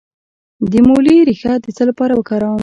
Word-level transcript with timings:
د 0.71 0.73
مولی 0.87 1.17
ریښه 1.29 1.53
د 1.63 1.65
څه 1.77 1.83
لپاره 1.89 2.13
وکاروم؟ 2.15 2.59